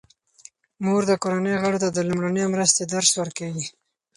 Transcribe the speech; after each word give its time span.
مور 0.83 1.01
د 1.07 1.11
کورنۍ 1.23 1.55
غړو 1.61 1.81
ته 1.83 1.89
د 1.91 1.99
لومړنۍ 2.07 2.43
مرستې 2.53 2.83
درس 2.93 3.11
ورکوي. 3.21 3.65